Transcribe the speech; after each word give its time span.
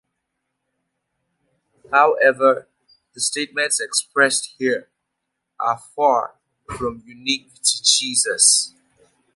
However, 1.91 2.67
the 3.13 3.21
statements 3.21 3.79
expressed 3.79 4.55
here 4.57 4.89
are 5.59 5.77
far 5.95 6.37
from 6.67 7.03
unique 7.05 7.53
to 7.61 7.83
Jesus. 7.83 8.73